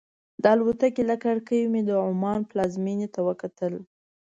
[0.43, 3.73] د الوتکې له کړکۍ مې د عمان پلازمېنې ته وکتل.